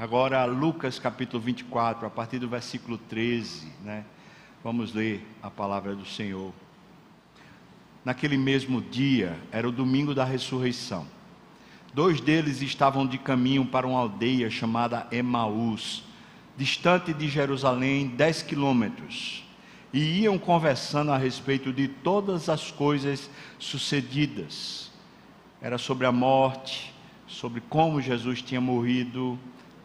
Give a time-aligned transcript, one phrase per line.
[0.00, 4.06] Agora, Lucas capítulo 24, a partir do versículo 13, né?
[4.64, 6.54] Vamos ler a palavra do Senhor.
[8.02, 11.06] Naquele mesmo dia, era o domingo da ressurreição.
[11.92, 16.02] Dois deles estavam de caminho para uma aldeia chamada Emaús,
[16.56, 19.44] distante de Jerusalém, dez quilômetros,
[19.92, 23.28] e iam conversando a respeito de todas as coisas
[23.58, 24.90] sucedidas.
[25.60, 26.90] Era sobre a morte,
[27.26, 29.38] sobre como Jesus tinha morrido,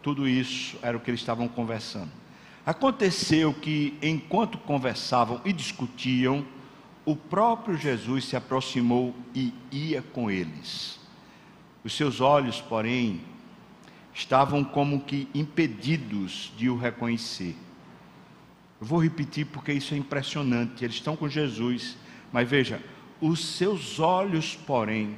[0.06, 2.12] tudo isso era o que eles estavam conversando.
[2.64, 6.46] Aconteceu que, enquanto conversavam e discutiam,
[7.04, 11.00] o próprio Jesus se aproximou e ia com eles.
[11.84, 13.20] Os seus olhos, porém,
[14.14, 17.56] estavam como que impedidos de o reconhecer.
[18.80, 20.86] Eu vou repetir porque isso é impressionante.
[20.86, 21.98] Eles estão com Jesus,
[22.32, 22.80] mas veja,
[23.20, 25.18] os seus olhos, porém,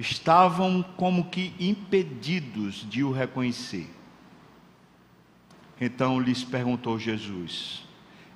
[0.00, 3.99] estavam como que impedidos de o reconhecer.
[5.80, 7.82] Então lhes perguntou Jesus: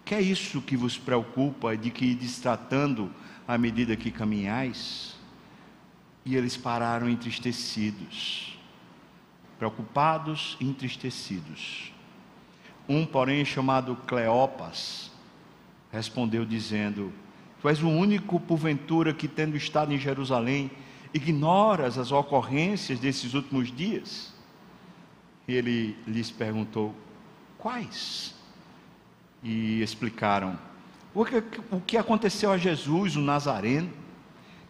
[0.05, 3.11] Que é isso que vos preocupa de que destratando
[3.47, 5.15] à medida que caminhais?
[6.25, 8.59] E eles pararam entristecidos,
[9.59, 11.93] preocupados e entristecidos.
[12.89, 15.13] Um, porém, chamado Cleopas,
[15.93, 17.13] respondeu dizendo:
[17.61, 20.71] Tu és o único, porventura, que tendo estado em Jerusalém,
[21.13, 24.33] ignoras as ocorrências desses últimos dias?
[25.47, 26.95] Ele lhes perguntou:
[27.65, 28.35] Quais?
[29.43, 30.59] E explicaram:
[31.15, 33.91] O que, o que aconteceu a Jesus, o Nazareno?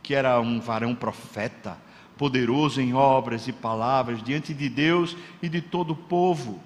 [0.00, 1.76] que era um varão profeta,
[2.16, 6.62] poderoso em obras e palavras diante de Deus e de todo o povo,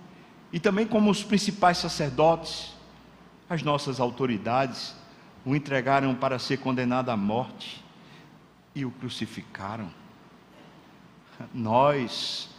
[0.52, 2.74] e também como os principais sacerdotes,
[3.48, 4.94] as nossas autoridades,
[5.46, 7.82] o entregaram para ser condenado à morte
[8.74, 9.88] e o crucificaram.
[11.54, 12.50] Nós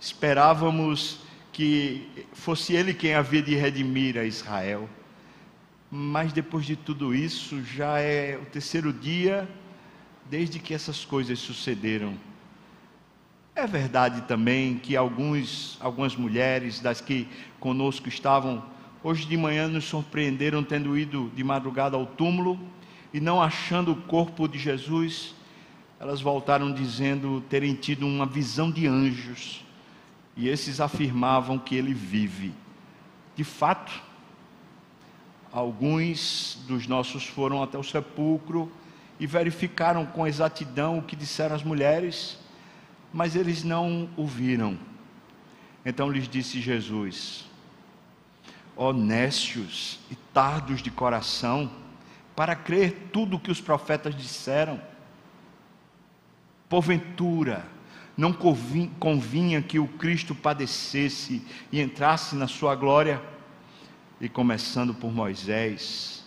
[0.00, 4.88] esperávamos que fosse ele quem havia de redimir a Israel,
[5.90, 9.48] mas depois de tudo isso, já é o terceiro dia
[10.28, 12.14] desde que essas coisas sucederam.
[13.54, 17.26] É verdade também que alguns, algumas mulheres das que
[17.58, 18.64] conosco estavam,
[19.02, 22.58] hoje de manhã nos surpreenderam tendo ido de madrugada ao túmulo
[23.12, 25.34] e não achando o corpo de Jesus,
[25.98, 29.64] elas voltaram dizendo terem tido uma visão de anjos
[30.36, 32.54] e esses afirmavam que ele vive.
[33.36, 33.92] De fato,
[35.52, 38.70] alguns dos nossos foram até o sepulcro
[39.18, 42.38] e verificaram com exatidão o que disseram as mulheres,
[43.12, 44.78] mas eles não o viram.
[45.84, 47.46] Então lhes disse Jesus:
[48.76, 51.70] Honestos e tardos de coração,
[52.34, 54.80] para crer tudo o que os profetas disseram.
[56.68, 57.66] Porventura,
[58.16, 63.22] não convinha que o Cristo padecesse e entrasse na sua glória?
[64.20, 66.24] E começando por Moisés,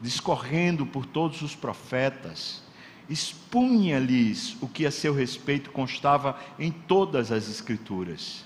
[0.00, 2.62] discorrendo por todos os profetas,
[3.08, 8.44] expunha-lhes o que a seu respeito constava em todas as Escrituras.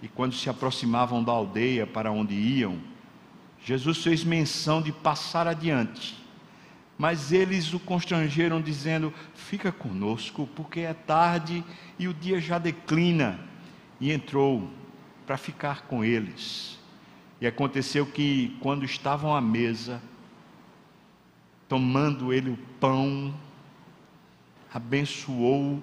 [0.00, 2.78] E quando se aproximavam da aldeia para onde iam,
[3.64, 6.21] Jesus fez menção de passar adiante.
[7.02, 11.64] Mas eles o constrangeram, dizendo: Fica conosco, porque é tarde
[11.98, 13.40] e o dia já declina.
[14.00, 14.70] E entrou
[15.26, 16.78] para ficar com eles.
[17.40, 20.00] E aconteceu que, quando estavam à mesa,
[21.68, 23.34] tomando ele o pão,
[24.72, 25.82] abençoou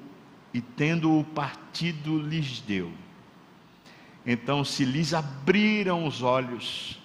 [0.54, 2.94] e, tendo-o partido, lhes deu.
[4.26, 6.98] Então se lhes abriram os olhos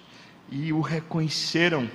[0.49, 1.89] e o reconheceram,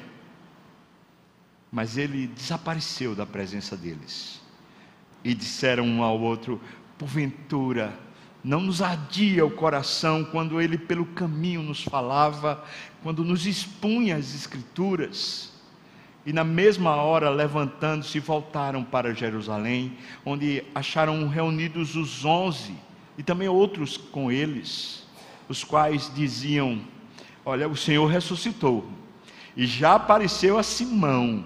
[1.71, 4.41] mas ele desapareceu da presença deles.
[5.23, 6.61] E disseram um ao outro:
[6.99, 7.99] Porventura,
[8.43, 12.65] não nos ardia o coração quando ele pelo caminho nos falava,
[13.03, 15.51] quando nos expunha as Escrituras
[16.25, 22.75] e na mesma hora, levantando-se, voltaram para Jerusalém, onde acharam reunidos os onze
[23.17, 25.07] e também outros com eles,
[25.49, 26.81] os quais diziam:
[27.45, 28.89] Olha, o Senhor ressuscitou
[29.57, 31.45] e já apareceu a Simão.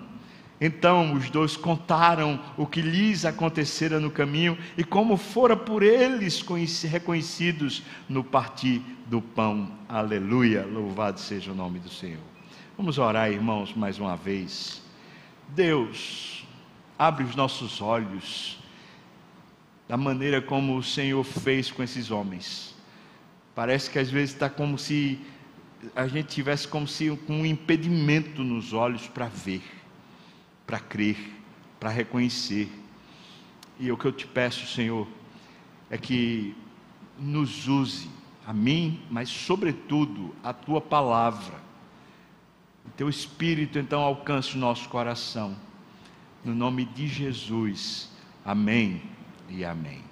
[0.67, 6.43] Então os dois contaram o que lhes acontecera no caminho e como fora por eles
[6.85, 9.71] reconhecidos no partir do pão.
[9.87, 10.65] Aleluia!
[10.65, 12.23] Louvado seja o nome do Senhor.
[12.79, 14.81] Vamos orar, irmãos, mais uma vez.
[15.51, 16.47] Deus,
[16.99, 18.59] abre os nossos olhos
[19.87, 22.75] da maneira como o Senhor fez com esses homens.
[23.55, 25.21] Parece que às vezes está como se
[25.95, 29.63] a gente tivesse como se um impedimento nos olhos para ver,
[30.67, 31.17] para crer,
[31.79, 32.71] para reconhecer.
[33.79, 35.07] E o que eu te peço, Senhor,
[35.91, 36.57] é que
[37.19, 38.09] nos use
[38.47, 41.55] a mim, mas sobretudo a tua palavra.
[42.87, 45.57] O teu espírito então alcance o nosso coração.
[46.45, 48.11] No nome de Jesus.
[48.45, 49.03] Amém
[49.49, 50.03] e amém.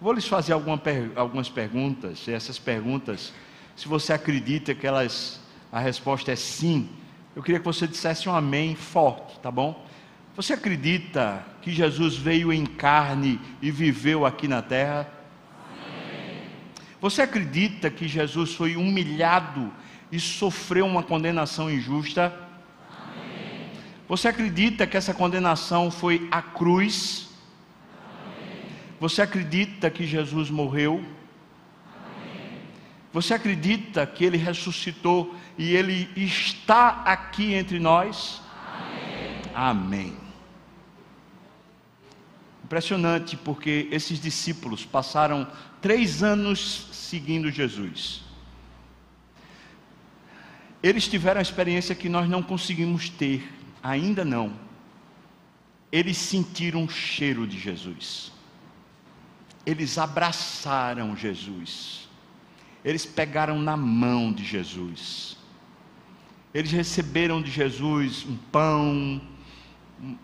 [0.00, 0.80] Vou lhes fazer alguma,
[1.14, 3.32] algumas perguntas, e essas perguntas,
[3.76, 5.40] se você acredita que elas,
[5.70, 6.88] a resposta é sim,
[7.34, 9.84] eu queria que você dissesse um amém forte, tá bom?
[10.34, 15.06] Você acredita que Jesus veio em carne e viveu aqui na terra?
[17.02, 19.70] Você acredita que Jesus foi humilhado
[20.10, 22.32] e sofreu uma condenação injusta?
[22.88, 23.68] Amém.
[24.08, 27.28] Você acredita que essa condenação foi a cruz?
[28.06, 28.62] Amém.
[29.00, 31.04] Você acredita que Jesus morreu?
[31.94, 32.60] Amém.
[33.12, 38.40] Você acredita que ele ressuscitou e ele está aqui entre nós?
[39.54, 40.21] Amém.
[42.72, 45.46] Impressionante, porque esses discípulos passaram
[45.82, 48.22] três anos seguindo Jesus.
[50.82, 53.46] Eles tiveram a experiência que nós não conseguimos ter,
[53.82, 54.54] ainda não.
[55.92, 58.32] Eles sentiram o cheiro de Jesus.
[59.66, 62.08] Eles abraçaram Jesus.
[62.82, 65.36] Eles pegaram na mão de Jesus.
[66.54, 69.20] Eles receberam de Jesus um pão,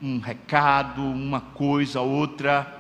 [0.03, 2.77] um, recado, uma coisa, outra.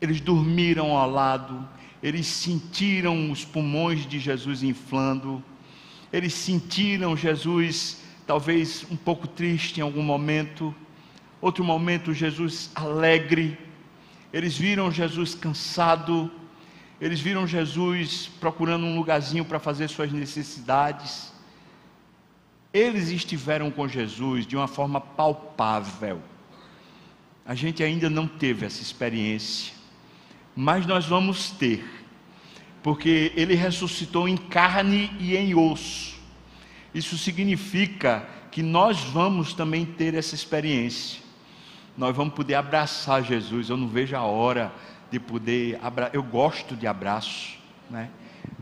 [0.00, 1.66] Eles dormiram ao lado,
[2.02, 5.42] eles sentiram os pulmões de Jesus inflando,
[6.12, 10.74] eles sentiram Jesus talvez um pouco triste em algum momento,
[11.40, 13.58] outro momento Jesus alegre,
[14.32, 16.30] eles viram Jesus cansado,
[17.00, 21.33] eles viram Jesus procurando um lugarzinho para fazer suas necessidades.
[22.74, 26.20] Eles estiveram com Jesus de uma forma palpável.
[27.46, 29.74] A gente ainda não teve essa experiência
[30.56, 31.84] mas nós vamos ter,
[32.82, 36.14] porque ele ressuscitou em carne e em osso.
[36.94, 41.20] Isso significa que nós vamos também ter essa experiência.
[41.96, 43.68] Nós vamos poder abraçar Jesus.
[43.68, 44.72] Eu não vejo a hora
[45.10, 46.14] de poder abraçar.
[46.14, 47.58] Eu gosto de abraço,
[47.90, 48.10] né?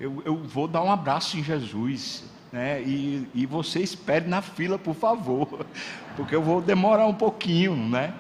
[0.01, 2.83] Eu, eu, vou dar um abraço em Jesus, né?
[2.83, 5.67] E, e você espere na fila, por favor,
[6.15, 8.15] porque eu vou demorar um pouquinho, né?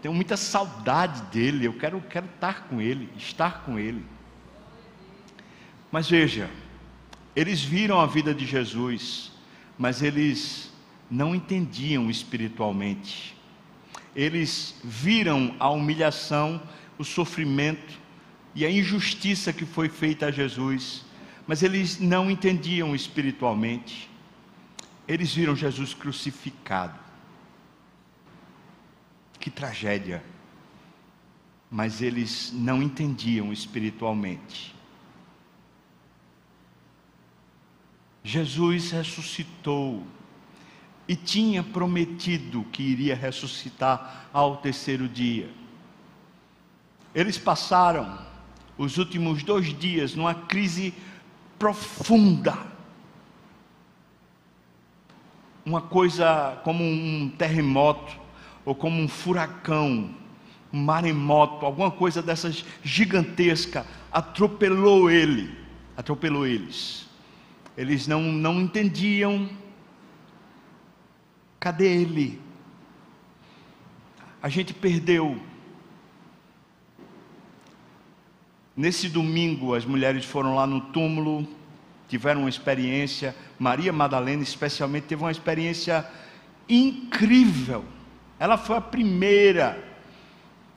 [0.00, 4.04] Tenho muita saudade dele, eu quero, quero estar com ele, estar com ele.
[5.90, 6.48] Mas veja,
[7.34, 9.32] eles viram a vida de Jesus,
[9.78, 10.72] mas eles
[11.10, 13.36] não entendiam espiritualmente.
[14.14, 16.62] Eles viram a humilhação,
[16.98, 18.00] o sofrimento
[18.54, 21.04] e a injustiça que foi feita a Jesus,
[21.46, 24.08] mas eles não entendiam espiritualmente.
[25.06, 26.98] Eles viram Jesus crucificado.
[29.38, 30.22] Que tragédia.
[31.70, 34.74] Mas eles não entendiam espiritualmente.
[38.22, 40.06] Jesus ressuscitou
[41.08, 45.50] e tinha prometido que iria ressuscitar ao terceiro dia.
[47.12, 48.18] Eles passaram
[48.78, 50.94] os últimos dois dias numa crise
[51.62, 52.58] profunda.
[55.64, 58.18] Uma coisa como um terremoto
[58.64, 60.12] ou como um furacão,
[60.72, 65.56] um maremoto, alguma coisa dessas gigantesca, atropelou ele,
[65.96, 67.08] atropelou eles.
[67.76, 69.48] Eles não, não entendiam.
[71.60, 72.40] Cadê ele?
[74.42, 75.40] A gente perdeu.
[78.76, 81.46] Nesse domingo, as mulheres foram lá no túmulo,
[82.12, 83.34] tiveram uma experiência.
[83.58, 86.06] Maria Madalena, especialmente, teve uma experiência
[86.68, 87.84] incrível
[88.42, 89.80] ela foi a primeira.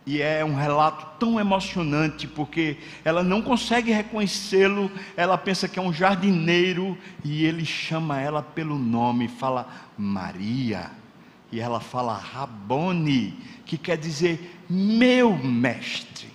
[0.05, 5.81] E é um relato tão emocionante, porque ela não consegue reconhecê-lo, ela pensa que é
[5.81, 10.91] um jardineiro, e ele chama ela pelo nome, fala Maria,
[11.51, 16.29] e ela fala Rabone, que quer dizer meu mestre.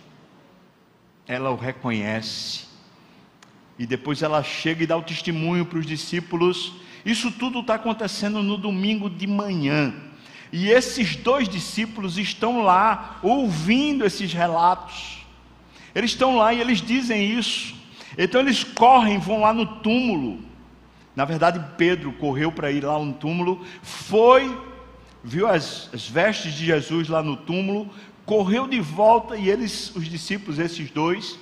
[1.28, 2.66] Ela o reconhece,
[3.80, 6.74] e depois ela chega e dá o testemunho para os discípulos.
[7.02, 9.94] Isso tudo está acontecendo no domingo de manhã.
[10.52, 15.24] E esses dois discípulos estão lá ouvindo esses relatos.
[15.94, 17.74] Eles estão lá e eles dizem isso.
[18.18, 20.40] Então eles correm, vão lá no túmulo.
[21.16, 24.60] Na verdade, Pedro correu para ir lá no túmulo, foi,
[25.24, 27.88] viu as, as vestes de Jesus lá no túmulo,
[28.26, 31.38] correu de volta e eles, os discípulos, esses dois,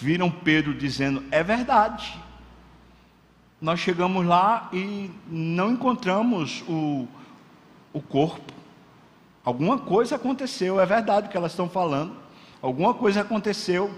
[0.00, 2.18] viram Pedro dizendo: É verdade.
[3.60, 7.06] Nós chegamos lá e não encontramos o
[7.92, 8.52] o corpo.
[9.44, 12.14] Alguma coisa aconteceu, é verdade o que elas estão falando.
[12.62, 13.92] Alguma coisa aconteceu.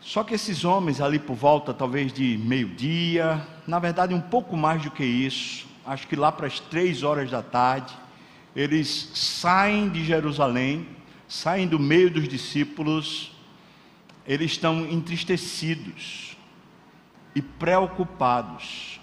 [0.00, 4.82] Só que esses homens, ali por volta talvez de meio-dia, na verdade um pouco mais
[4.82, 7.94] do que isso, acho que lá para as três horas da tarde,
[8.56, 10.88] eles saem de Jerusalém,
[11.28, 13.32] saem do meio dos discípulos,
[14.30, 16.36] eles estão entristecidos
[17.34, 19.00] e preocupados.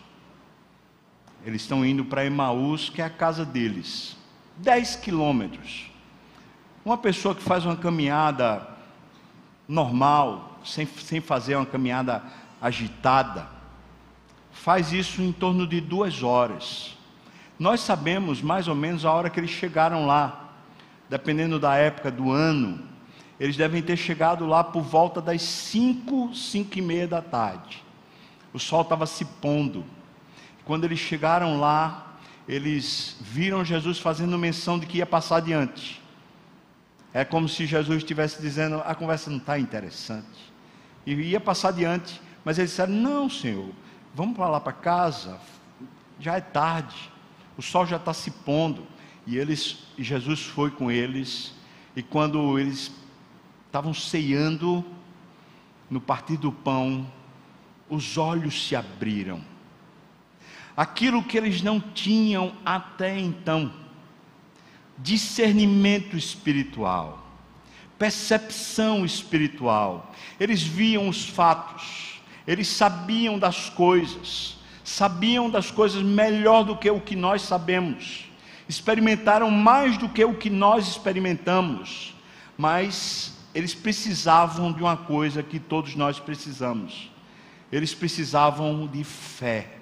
[1.45, 4.15] Eles estão indo para Emaús, que é a casa deles,
[4.55, 5.91] dez quilômetros.
[6.85, 8.65] Uma pessoa que faz uma caminhada
[9.67, 12.23] normal, sem, sem fazer uma caminhada
[12.61, 13.49] agitada,
[14.53, 16.95] faz isso em torno de duas horas.
[17.59, 20.53] Nós sabemos mais ou menos a hora que eles chegaram lá,
[21.09, 22.95] dependendo da época do ano,
[23.39, 27.83] eles devem ter chegado lá por volta das cinco, cinco e meia da tarde.
[28.53, 29.85] O sol estava se pondo.
[30.65, 32.17] Quando eles chegaram lá,
[32.47, 36.01] eles viram Jesus fazendo menção de que ia passar adiante.
[37.13, 40.51] É como se Jesus estivesse dizendo: a conversa não está interessante.
[41.05, 43.69] E ia passar adiante, mas eles disseram: não, Senhor,
[44.15, 45.39] vamos para lá para casa,
[46.19, 47.11] já é tarde,
[47.57, 48.85] o sol já está se pondo.
[49.25, 51.53] E eles, Jesus foi com eles,
[51.95, 52.91] e quando eles
[53.77, 54.83] estavam ceando
[55.87, 57.05] no partir do pão,
[57.87, 59.39] os olhos se abriram.
[60.75, 63.71] Aquilo que eles não tinham até então,
[64.97, 67.23] discernimento espiritual,
[67.99, 76.75] percepção espiritual, eles viam os fatos, eles sabiam das coisas, sabiam das coisas melhor do
[76.75, 78.25] que o que nós sabemos,
[78.67, 82.15] experimentaram mais do que o que nós experimentamos,
[82.57, 87.11] mas eles precisavam de uma coisa que todos nós precisamos.
[87.71, 89.79] Eles precisavam de fé.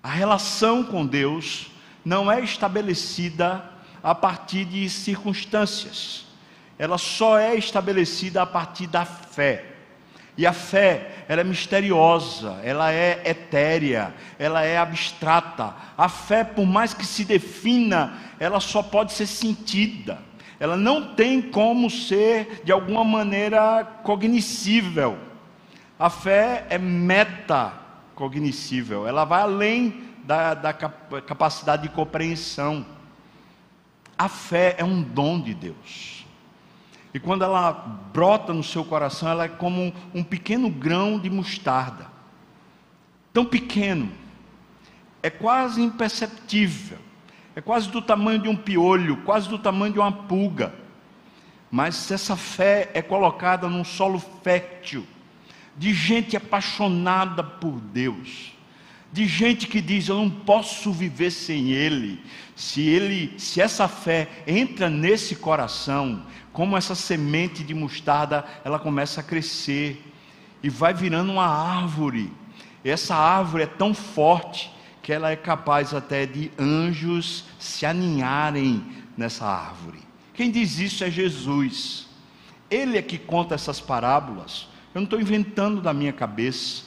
[0.00, 1.72] A relação com Deus
[2.04, 3.68] não é estabelecida
[4.00, 6.24] a partir de circunstâncias.
[6.78, 9.66] Ela só é estabelecida a partir da fé.
[10.36, 15.74] E a fé, ela é misteriosa, ela é etérea, ela é abstrata.
[15.96, 20.27] A fé, por mais que se defina, ela só pode ser sentida.
[20.60, 25.16] Ela não tem como ser de alguma maneira cognoscível.
[25.98, 32.84] A fé é metacognoscível, ela vai além da, da capacidade de compreensão.
[34.16, 36.18] A fé é um dom de Deus.
[37.14, 37.72] E quando ela
[38.12, 42.06] brota no seu coração, ela é como um, um pequeno grão de mostarda.
[43.32, 44.10] Tão pequeno,
[45.22, 46.98] é quase imperceptível,
[47.58, 50.72] é quase do tamanho de um piolho, quase do tamanho de uma pulga.
[51.68, 55.04] Mas se essa fé é colocada num solo fértil,
[55.76, 58.52] de gente apaixonada por Deus,
[59.12, 62.22] de gente que diz eu não posso viver sem ele.
[62.54, 69.20] Se ele, se essa fé entra nesse coração, como essa semente de mostarda, ela começa
[69.20, 70.00] a crescer
[70.62, 72.32] e vai virando uma árvore.
[72.84, 74.77] Essa árvore é tão forte
[75.08, 78.84] que ela é capaz até de anjos se aninharem
[79.16, 80.00] nessa árvore.
[80.34, 82.06] Quem diz isso é Jesus.
[82.70, 84.68] Ele é que conta essas parábolas.
[84.94, 86.82] Eu não estou inventando da minha cabeça.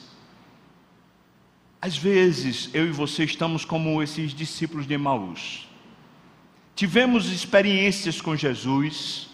[1.80, 5.68] Às vezes, eu e você estamos como esses discípulos de Emaús.
[6.76, 9.30] Tivemos experiências com Jesus,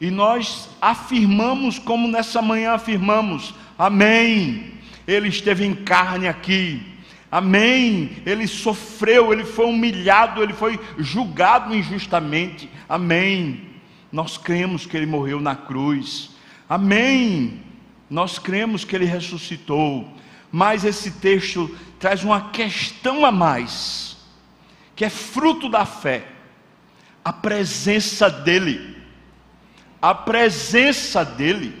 [0.00, 4.74] e nós afirmamos, como nessa manhã afirmamos: Amém.
[5.04, 6.96] Ele esteve em carne aqui.
[7.30, 8.22] Amém.
[8.24, 12.70] Ele sofreu, ele foi humilhado, ele foi julgado injustamente.
[12.88, 13.68] Amém.
[14.10, 16.30] Nós cremos que ele morreu na cruz.
[16.68, 17.62] Amém.
[18.08, 20.12] Nós cremos que ele ressuscitou.
[20.50, 24.16] Mas esse texto traz uma questão a mais,
[24.96, 26.26] que é fruto da fé,
[27.22, 28.98] a presença dele
[30.00, 31.74] a presença dEle,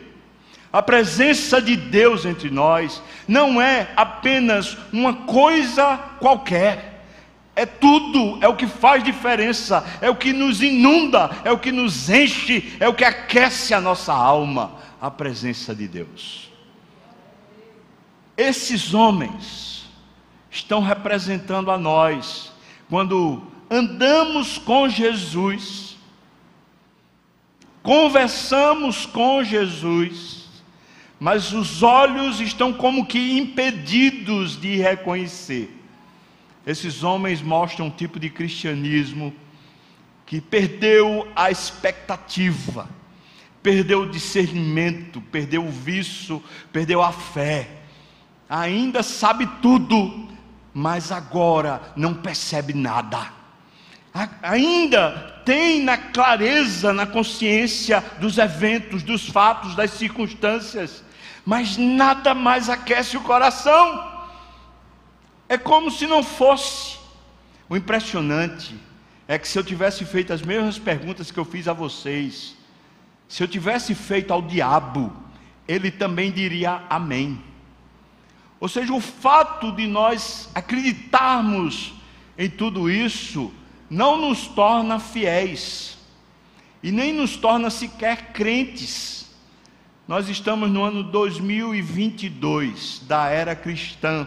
[0.78, 7.04] a presença de Deus entre nós, não é apenas uma coisa qualquer,
[7.56, 11.72] é tudo, é o que faz diferença, é o que nos inunda, é o que
[11.72, 16.48] nos enche, é o que aquece a nossa alma, a presença de Deus.
[18.36, 19.84] Esses homens
[20.48, 22.52] estão representando a nós,
[22.88, 25.96] quando andamos com Jesus,
[27.82, 30.37] conversamos com Jesus,
[31.18, 35.74] mas os olhos estão como que impedidos de reconhecer.
[36.66, 39.34] Esses homens mostram um tipo de cristianismo
[40.26, 42.88] que perdeu a expectativa,
[43.62, 47.68] perdeu o discernimento, perdeu o vício, perdeu a fé.
[48.48, 50.28] Ainda sabe tudo,
[50.72, 53.38] mas agora não percebe nada
[54.42, 61.04] ainda tem na clareza, na consciência dos eventos, dos fatos, das circunstâncias,
[61.48, 64.06] mas nada mais aquece o coração.
[65.48, 66.98] É como se não fosse.
[67.70, 68.78] O impressionante
[69.26, 72.54] é que se eu tivesse feito as mesmas perguntas que eu fiz a vocês,
[73.26, 75.10] se eu tivesse feito ao diabo,
[75.66, 77.42] ele também diria amém.
[78.60, 81.94] Ou seja, o fato de nós acreditarmos
[82.36, 83.50] em tudo isso
[83.88, 85.96] não nos torna fiéis
[86.82, 89.27] e nem nos torna sequer crentes.
[90.08, 94.26] Nós estamos no ano 2022 da era cristã,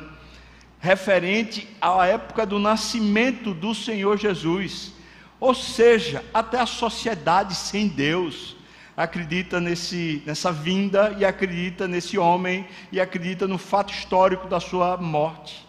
[0.80, 4.94] referente à época do nascimento do Senhor Jesus.
[5.40, 8.56] Ou seja, até a sociedade sem Deus
[8.96, 14.98] acredita nesse, nessa vinda e acredita nesse homem e acredita no fato histórico da sua
[14.98, 15.68] morte.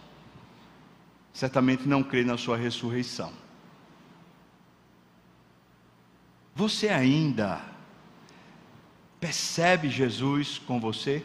[1.33, 3.33] Certamente não crê na sua ressurreição.
[6.55, 7.72] Você ainda
[9.23, 11.25] percebe Jesus com você?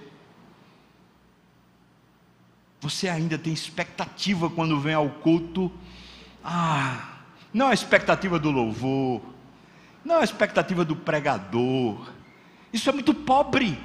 [2.80, 5.72] Você ainda tem expectativa quando vem ao culto?
[6.44, 7.18] Ah,
[7.52, 9.24] não a expectativa do louvor,
[10.06, 12.14] não a expectativa do pregador.
[12.72, 13.80] Isso é muito pobre.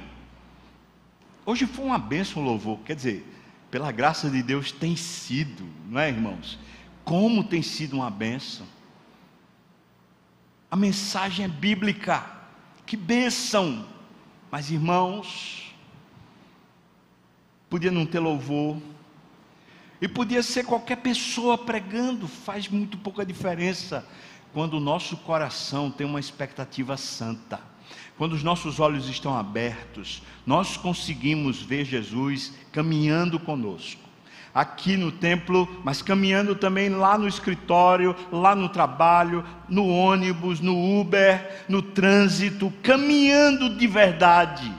[1.43, 3.27] Hoje foi uma bênção o louvor, quer dizer,
[3.71, 6.59] pela graça de Deus tem sido, não é, irmãos?
[7.03, 8.67] Como tem sido uma bênção.
[10.69, 12.23] A mensagem é bíblica.
[12.85, 13.91] Que bênção!
[14.53, 15.73] Mas irmãos,
[17.67, 18.77] podia não ter louvor,
[19.99, 24.07] e podia ser qualquer pessoa pregando, faz muito pouca diferença
[24.53, 27.59] quando o nosso coração tem uma expectativa santa.
[28.15, 34.02] Quando os nossos olhos estão abertos, nós conseguimos ver Jesus caminhando conosco
[34.53, 40.99] aqui no templo, mas caminhando também lá no escritório, lá no trabalho, no ônibus, no
[40.99, 44.71] Uber, no trânsito, caminhando de verdade,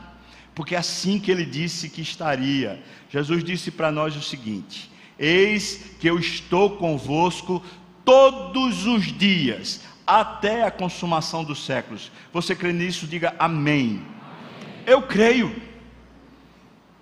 [0.54, 2.80] porque é assim que ele disse que estaria.
[3.10, 7.62] Jesus disse para nós o seguinte: Eis que eu estou convosco
[8.04, 12.12] todos os dias, até a consumação dos séculos.
[12.32, 13.06] Você crê nisso?
[13.06, 14.00] Diga amém.
[14.00, 14.02] amém.
[14.86, 15.54] Eu creio.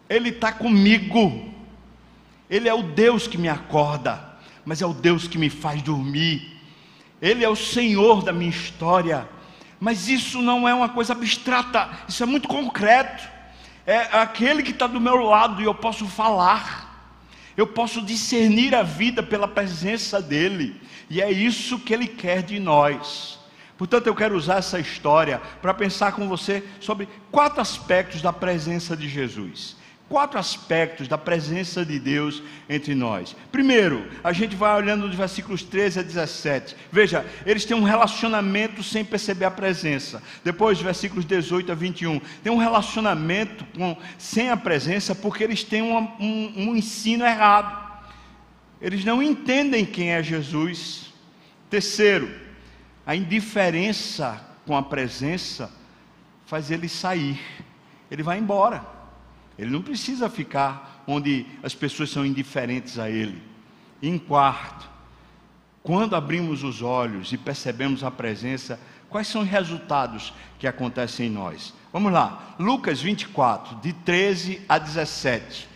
[0.09, 1.52] Ele está comigo.
[2.53, 4.23] Ele é o Deus que me acorda,
[4.63, 6.61] mas é o Deus que me faz dormir.
[7.19, 9.27] Ele é o Senhor da minha história.
[9.81, 13.27] Mas isso não é uma coisa abstrata, isso é muito concreto.
[13.87, 17.17] É aquele que está do meu lado e eu posso falar,
[17.57, 22.61] eu posso discernir a vida pela presença dEle, e é isso que Ele quer de
[22.61, 23.39] nós.
[23.79, 28.95] Portanto, eu quero usar essa história para pensar com você sobre quatro aspectos da presença
[28.95, 29.81] de Jesus
[30.13, 33.35] quatro aspectos da presença de Deus entre nós.
[33.51, 36.77] Primeiro, a gente vai olhando dos versículos 13 a 17.
[36.93, 40.23] Veja, eles têm um relacionamento sem perceber a presença.
[40.45, 45.81] Depois, versículos 18 a 21, tem um relacionamento com, sem a presença porque eles têm
[45.81, 48.03] um, um, um ensino errado.
[48.83, 51.11] Eles não entendem quem é Jesus.
[51.71, 52.31] Terceiro,
[53.07, 55.73] a indiferença com a presença
[56.45, 57.41] faz ele sair.
[58.11, 59.01] Ele vai embora.
[59.59, 63.43] Ele não precisa ficar onde as pessoas são indiferentes a ele.
[64.03, 64.91] em quarto,
[65.83, 71.31] quando abrimos os olhos e percebemos a presença, quais são os resultados que acontecem em
[71.31, 71.75] nós?
[71.93, 75.69] Vamos lá, Lucas 24, de 13 a 17.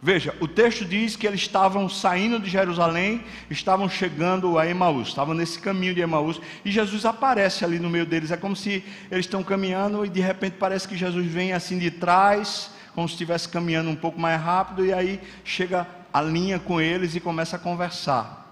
[0.00, 5.34] Veja, o texto diz que eles estavam saindo de Jerusalém, estavam chegando a Emaús, estavam
[5.34, 8.30] nesse caminho de Emaús, e Jesus aparece ali no meio deles.
[8.30, 11.90] É como se eles estão caminhando e de repente parece que Jesus vem assim de
[11.90, 16.80] trás como se estivesse caminhando um pouco mais rápido, e aí chega a linha com
[16.80, 18.50] eles e começa a conversar.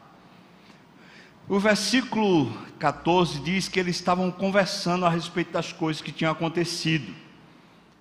[1.49, 7.11] O versículo 14 diz que eles estavam conversando a respeito das coisas que tinham acontecido.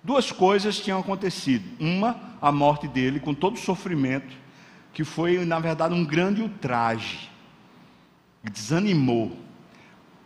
[0.02, 1.64] Duas coisas tinham acontecido.
[1.80, 4.36] Uma, a morte dele, com todo o sofrimento,
[4.92, 7.30] que foi, na verdade, um grande ultraje.
[8.42, 9.34] Desanimou.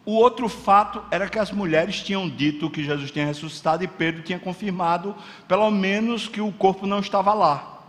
[0.09, 4.23] O outro fato era que as mulheres tinham dito que Jesus tinha ressuscitado e Pedro
[4.23, 5.15] tinha confirmado,
[5.47, 7.83] pelo menos, que o corpo não estava lá.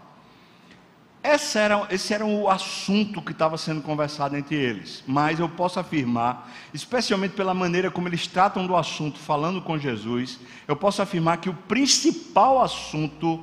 [1.24, 5.02] Esse era, esse era o assunto que estava sendo conversado entre eles.
[5.08, 10.42] Mas eu posso afirmar, especialmente pela maneira como eles tratam do assunto, falando com Jesus,
[10.68, 13.42] eu posso afirmar que o principal assunto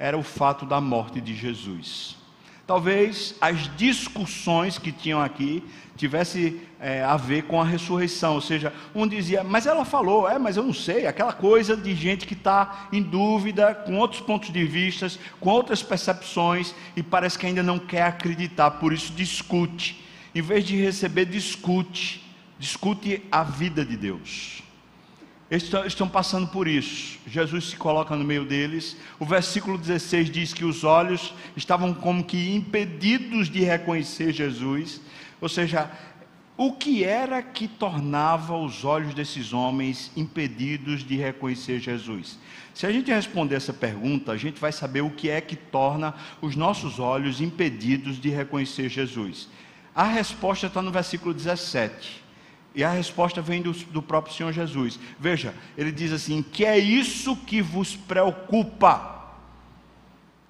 [0.00, 2.16] era o fato da morte de Jesus.
[2.66, 5.62] Talvez as discussões que tinham aqui
[5.96, 10.38] tivesse é, a ver com a ressurreição, ou seja, um dizia, mas ela falou, é,
[10.38, 14.52] mas eu não sei, aquela coisa de gente que está em dúvida, com outros pontos
[14.52, 20.04] de vista, com outras percepções e parece que ainda não quer acreditar, por isso discute.
[20.34, 22.22] Em vez de receber, discute.
[22.58, 24.65] discute a vida de Deus.
[25.48, 27.18] Eles estão passando por isso.
[27.26, 28.96] Jesus se coloca no meio deles.
[29.18, 35.00] O versículo 16 diz que os olhos estavam como que impedidos de reconhecer Jesus.
[35.40, 35.88] Ou seja,
[36.56, 42.38] o que era que tornava os olhos desses homens impedidos de reconhecer Jesus?
[42.74, 46.14] Se a gente responder essa pergunta, a gente vai saber o que é que torna
[46.40, 49.48] os nossos olhos impedidos de reconhecer Jesus.
[49.94, 52.25] A resposta está no versículo 17.
[52.76, 55.00] E a resposta vem do, do, próprio Senhor Jesus.
[55.18, 59.32] Veja, ele diz assim: que é isso que vos preocupa?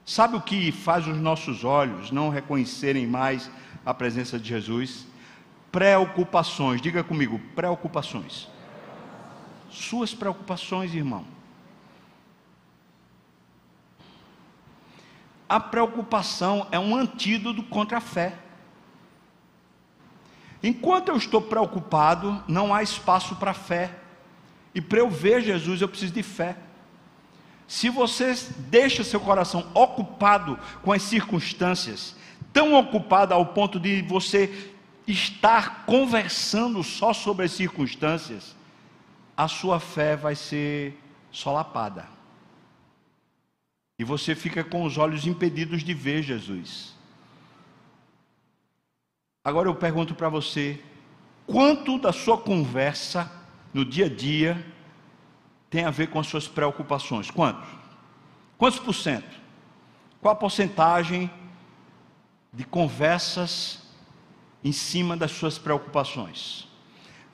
[0.04, 3.48] Sabe o que faz os nossos olhos não reconhecerem mais
[3.84, 5.06] a presença de Jesus?
[5.70, 8.48] Preocupações, diga comigo, preocupações.
[9.70, 11.24] Suas preocupações, irmão.
[15.48, 18.36] A preocupação é um antídoto contra a fé.
[20.62, 23.95] Enquanto eu estou preocupado, não há espaço para fé.
[24.75, 26.57] E para eu ver Jesus, eu preciso de fé.
[27.69, 32.14] Se você deixa seu coração ocupado com as circunstâncias,
[32.53, 34.73] tão ocupado ao ponto de você
[35.07, 38.57] estar conversando só sobre as circunstâncias,
[39.37, 40.99] a sua fé vai ser
[41.31, 42.09] solapada.
[43.99, 46.95] E você fica com os olhos impedidos de ver Jesus.
[49.46, 50.82] Agora eu pergunto para você:
[51.46, 53.30] quanto da sua conversa
[53.72, 54.66] no dia a dia
[55.70, 57.30] tem a ver com as suas preocupações?
[57.30, 57.68] Quantos?
[58.59, 59.40] Quantos por cento?
[60.20, 61.30] Qual a porcentagem
[62.52, 63.88] de conversas
[64.64, 66.66] em cima das suas preocupações?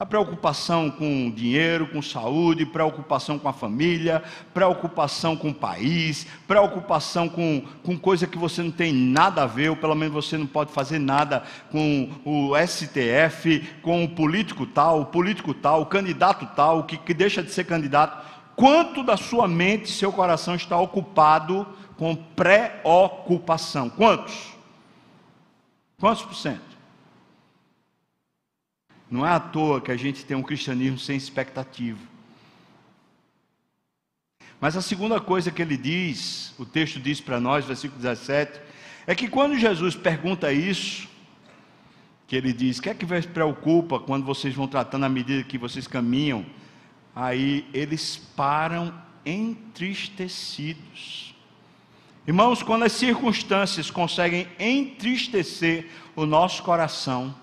[0.03, 4.21] A preocupação com dinheiro, com saúde, preocupação com a família,
[4.53, 9.69] preocupação com o país, preocupação com, com coisa que você não tem nada a ver,
[9.69, 15.03] ou pelo menos você não pode fazer nada com o STF, com o político tal,
[15.03, 18.27] o político tal, o candidato tal, que, que deixa de ser candidato.
[18.57, 21.65] Quanto da sua mente, seu coração está ocupado
[21.97, 23.89] com preocupação?
[23.89, 24.53] Quantos?
[26.01, 26.72] Quantos por cento?
[29.13, 31.99] Não é à toa que a gente tem um cristianismo sem expectativa.
[34.59, 38.59] Mas a segunda coisa que ele diz, o texto diz para nós, versículo 17,
[39.07, 41.07] é que quando Jesus pergunta isso,
[42.27, 45.45] que ele diz: O que é que vos preocupa quando vocês vão tratando à medida
[45.45, 46.47] que vocês caminham?
[47.15, 48.95] Aí eles param
[49.27, 51.35] entristecidos.
[52.27, 57.42] Irmãos, quando as circunstâncias conseguem entristecer o nosso coração,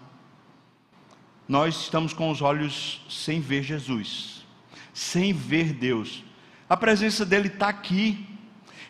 [1.50, 4.46] nós estamos com os olhos sem ver Jesus,
[4.94, 6.24] sem ver Deus.
[6.70, 8.24] A presença dele está aqui,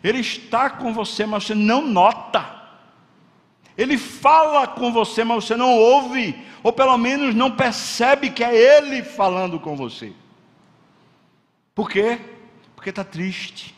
[0.03, 2.59] ele está com você, mas você não nota.
[3.77, 8.53] Ele fala com você, mas você não ouve, ou pelo menos não percebe que é
[8.53, 10.11] Ele falando com você.
[11.73, 12.19] Por quê?
[12.75, 13.73] Porque está triste.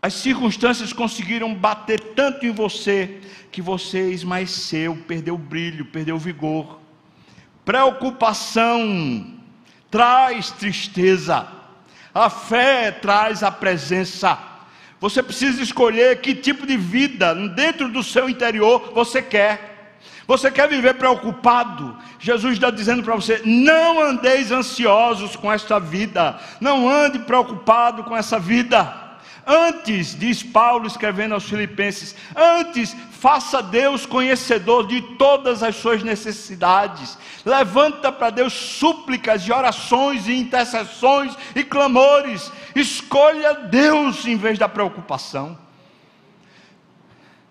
[0.00, 3.20] As circunstâncias conseguiram bater tanto em você
[3.52, 6.87] que você esmaeceu, perdeu o brilho, perdeu o vigor.
[7.68, 9.26] Preocupação
[9.90, 11.46] traz tristeza,
[12.14, 14.38] a fé traz a presença.
[14.98, 19.98] Você precisa escolher que tipo de vida dentro do seu interior você quer.
[20.26, 21.94] Você quer viver preocupado?
[22.18, 28.16] Jesus está dizendo para você: não andeis ansiosos com esta vida, não ande preocupado com
[28.16, 29.08] essa vida.
[29.46, 37.18] Antes, diz Paulo escrevendo aos Filipenses, antes faça Deus conhecedor de todas as suas necessidades.
[37.44, 42.52] Levanta para Deus súplicas e orações e intercessões e clamores.
[42.76, 45.58] Escolha Deus em vez da preocupação.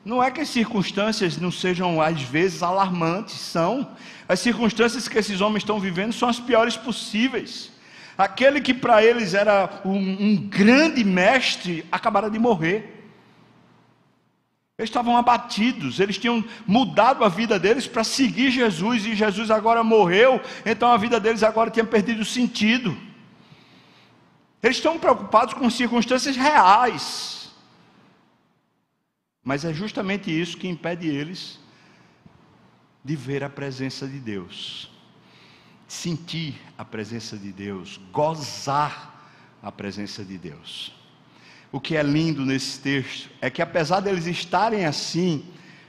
[0.05, 3.89] Não é que as circunstâncias não sejam às vezes alarmantes, são.
[4.27, 7.71] As circunstâncias que esses homens estão vivendo são as piores possíveis.
[8.17, 12.96] Aquele que para eles era um, um grande mestre, acabara de morrer.
[14.77, 19.83] Eles estavam abatidos, eles tinham mudado a vida deles para seguir Jesus, e Jesus agora
[19.83, 22.95] morreu, então a vida deles agora tinha perdido sentido.
[24.61, 27.51] Eles estão preocupados com circunstâncias reais,
[29.43, 31.59] mas é justamente isso que impede eles
[33.03, 34.91] de ver a presença de Deus
[35.87, 39.31] sentir a presença de Deus, gozar
[39.63, 40.93] a presença de Deus.
[41.71, 45.43] O que é lindo nesse texto é que, apesar deles estarem assim,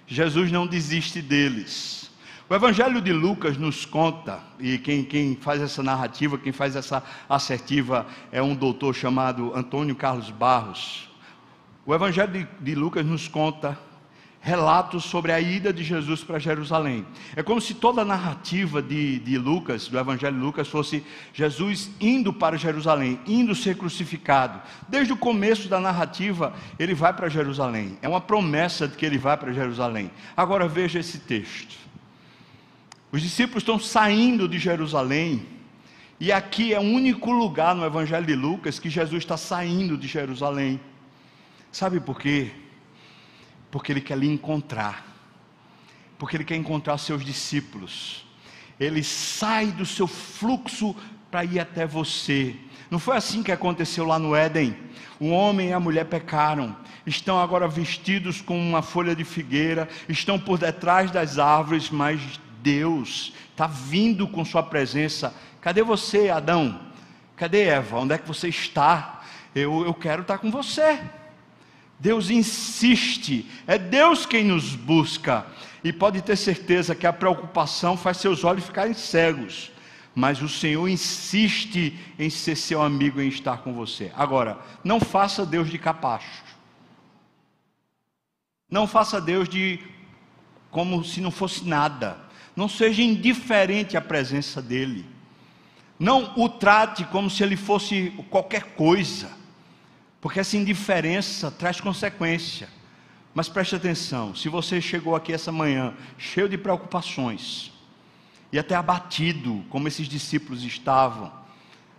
[0.06, 2.10] Jesus não desiste deles.
[2.50, 7.02] O Evangelho de Lucas nos conta, e quem, quem, faz essa narrativa, quem faz essa
[7.28, 11.10] assertiva é um doutor chamado Antônio Carlos Barros.
[11.84, 13.78] O Evangelho de, de Lucas nos conta
[14.48, 17.06] relatos sobre a ida de Jesus para Jerusalém.
[17.37, 21.90] É como se toda a narrativa de, de Lucas, do Evangelho de Lucas, fosse Jesus
[22.00, 24.61] indo para Jerusalém, indo ser crucificado.
[24.88, 27.98] Desde o começo da narrativa, ele vai para Jerusalém.
[28.00, 30.11] É uma promessa de que ele vai para Jerusalém.
[30.34, 31.76] Agora veja esse texto.
[33.12, 35.46] Os discípulos estão saindo de Jerusalém,
[36.18, 40.08] e aqui é o único lugar no Evangelho de Lucas que Jesus está saindo de
[40.08, 40.80] Jerusalém.
[41.70, 42.50] Sabe por quê?
[43.70, 45.07] Porque ele quer lhe encontrar,
[46.18, 48.26] porque ele quer encontrar seus discípulos.
[48.78, 50.94] Ele sai do seu fluxo
[51.31, 52.57] para ir até você.
[52.90, 54.76] Não foi assim que aconteceu lá no Éden.
[55.20, 60.38] O homem e a mulher pecaram, estão agora vestidos com uma folha de figueira, estão
[60.38, 65.35] por detrás das árvores, mas Deus está vindo com Sua presença.
[65.61, 66.81] Cadê você, Adão?
[67.37, 67.98] Cadê Eva?
[67.98, 69.22] Onde é que você está?
[69.54, 71.00] Eu, eu quero estar com você.
[71.98, 75.46] Deus insiste, é Deus quem nos busca,
[75.82, 79.72] e pode ter certeza que a preocupação faz seus olhos ficarem cegos,
[80.14, 84.12] mas o Senhor insiste em ser seu amigo, em estar com você.
[84.14, 86.44] Agora, não faça Deus de capacho,
[88.70, 89.80] não faça Deus de
[90.70, 92.18] como se não fosse nada,
[92.54, 95.04] não seja indiferente à presença dEle,
[95.98, 99.38] não o trate como se ele fosse qualquer coisa
[100.20, 102.68] porque essa indiferença traz consequência.
[103.35, 107.72] Mas preste atenção: se você chegou aqui essa manhã cheio de preocupações,
[108.52, 111.33] e até abatido, como esses discípulos estavam,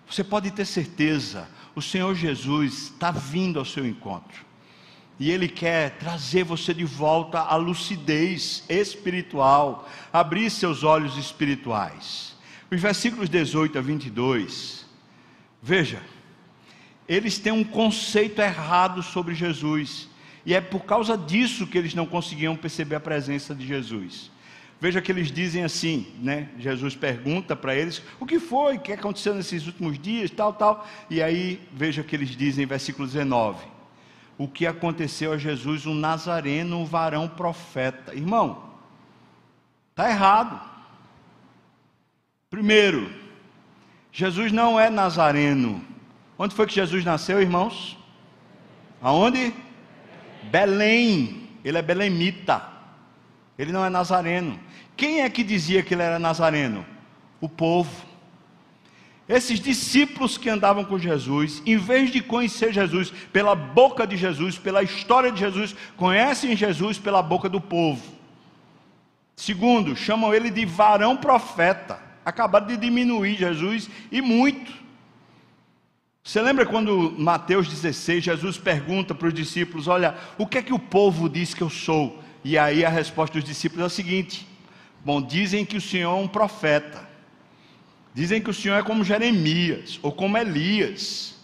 [0.10, 4.50] você pode ter certeza, o Senhor Jesus está vindo ao seu encontro.
[5.20, 12.36] E Ele quer trazer você de volta à lucidez espiritual, abrir seus olhos espirituais.
[12.72, 14.86] Os versículos 18 a 22,
[15.62, 16.02] veja,
[17.10, 20.08] eles têm um conceito errado sobre Jesus.
[20.46, 24.32] E é por causa disso que eles não conseguiam perceber a presença de Jesus.
[24.80, 26.50] Veja que eles dizem assim, né?
[26.58, 30.88] Jesus pergunta para eles o que foi, o que aconteceu nesses últimos dias, tal, tal.
[31.10, 33.66] E aí, veja que eles dizem, versículo 19:
[34.38, 38.14] O que aconteceu a Jesus, um nazareno, um varão profeta.
[38.14, 38.70] Irmão,
[39.90, 40.62] está errado.
[42.50, 43.12] Primeiro,
[44.14, 45.89] Jesus não é nazareno.
[46.42, 47.98] Onde foi que Jesus nasceu, irmãos?
[49.02, 49.54] Aonde?
[50.44, 51.50] Belém.
[51.66, 52.66] Ele é belemita.
[53.58, 54.58] Ele não é nazareno.
[54.96, 56.86] Quem é que dizia que ele era nazareno?
[57.42, 58.08] O povo.
[59.28, 64.58] Esses discípulos que andavam com Jesus, em vez de conhecer Jesus pela boca de Jesus,
[64.58, 68.02] pela história de Jesus, conhecem Jesus pela boca do povo.
[69.36, 72.00] Segundo, chamam ele de varão profeta.
[72.24, 74.89] Acabaram de diminuir Jesus e muito.
[76.24, 80.74] Você lembra quando Mateus 16, Jesus pergunta para os discípulos: Olha, o que é que
[80.74, 82.22] o povo diz que eu sou?
[82.44, 84.48] E aí a resposta dos discípulos é a seguinte:
[85.04, 87.08] Bom, dizem que o Senhor é um profeta,
[88.14, 91.36] dizem que o Senhor é como Jeremias ou como Elias.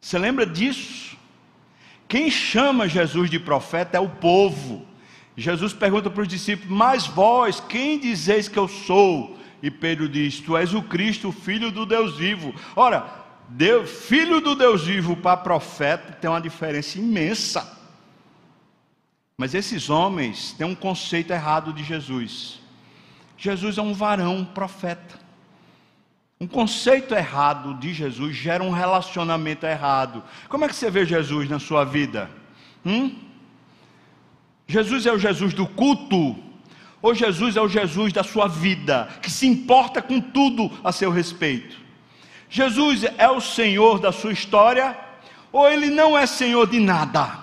[0.00, 1.16] Você lembra disso?
[2.06, 4.86] Quem chama Jesus de profeta é o povo.
[5.36, 9.38] Jesus pergunta para os discípulos: Mas vós, quem dizeis que eu sou?
[9.62, 12.54] E Pedro diz: Tu és o Cristo, o Filho do Deus vivo.
[12.76, 17.78] Ora, Deus, filho do Deus vivo para profeta tem uma diferença imensa.
[19.36, 22.60] Mas esses homens têm um conceito errado de Jesus.
[23.36, 25.22] Jesus é um varão profeta.
[26.40, 30.22] Um conceito errado de Jesus gera um relacionamento errado.
[30.48, 32.30] Como é que você vê Jesus na sua vida?
[32.84, 33.16] Hum?
[34.66, 36.36] Jesus é o Jesus do culto?
[37.02, 41.10] Ou Jesus é o Jesus da sua vida, que se importa com tudo a seu
[41.10, 41.83] respeito?
[42.54, 44.96] Jesus é o Senhor da sua história
[45.50, 47.40] ou ele não é Senhor de nada?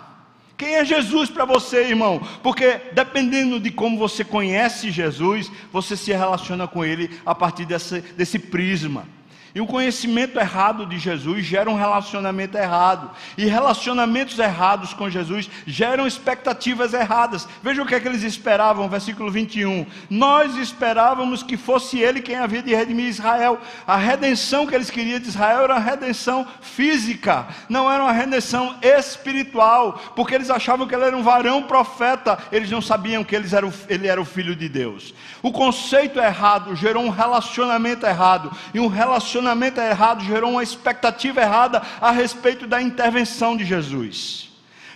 [0.55, 2.21] Quem é Jesus para você, irmão?
[2.41, 7.99] Porque dependendo de como você conhece Jesus, você se relaciona com ele a partir desse,
[7.99, 9.05] desse prisma.
[9.53, 13.11] E o conhecimento errado de Jesus gera um relacionamento errado.
[13.37, 17.47] E relacionamentos errados com Jesus geram expectativas erradas.
[17.61, 19.85] Veja o que é que eles esperavam, versículo 21.
[20.09, 23.59] Nós esperávamos que fosse Ele quem havia de redimir Israel.
[23.85, 28.75] A redenção que eles queriam de Israel era uma redenção física, não era uma redenção
[28.81, 34.07] espiritual, porque eles achavam que ele era um varão profeta, eles não sabiam que ele
[34.07, 35.13] era o filho de Deus.
[35.43, 41.81] O conceito errado gerou um relacionamento errado, e um relacionamento errado gerou uma expectativa errada
[41.99, 44.51] a respeito da intervenção de Jesus.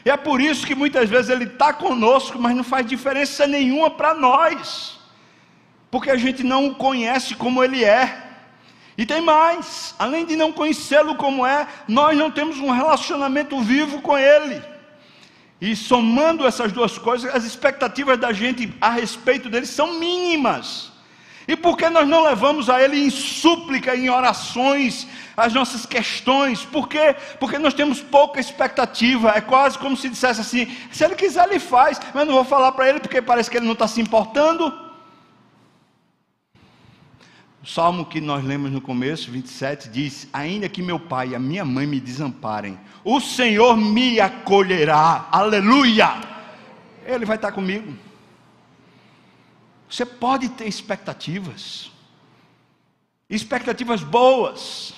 [0.06, 3.90] E é por isso que muitas vezes Ele está conosco, mas não faz diferença nenhuma
[3.90, 5.00] para nós,
[5.90, 8.24] porque a gente não o conhece como Ele é.
[8.98, 14.00] E tem mais, além de não conhecê-lo como é, nós não temos um relacionamento vivo
[14.02, 14.62] com Ele.
[15.60, 20.92] E somando essas duas coisas, as expectativas da gente a respeito dele são mínimas.
[21.48, 26.66] E por que nós não levamos a Ele em súplica, em orações, as nossas questões?
[26.66, 27.16] Por quê?
[27.40, 29.30] Porque nós temos pouca expectativa.
[29.30, 32.72] É quase como se dissesse assim: se Ele quiser, Ele faz, mas não vou falar
[32.72, 34.85] para Ele porque parece que Ele não está se importando.
[37.66, 41.40] O salmo que nós lemos no começo, 27, diz: Ainda que meu pai e a
[41.40, 45.28] minha mãe me desamparem, o Senhor me acolherá.
[45.32, 46.12] Aleluia!
[47.08, 47.92] Ele vai estar comigo.
[49.90, 51.92] Você pode ter expectativas,
[53.28, 54.94] expectativas boas,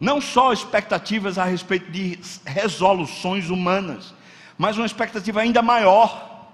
[0.00, 4.12] não só expectativas a respeito de resoluções humanas,
[4.58, 6.50] mas uma expectativa ainda maior.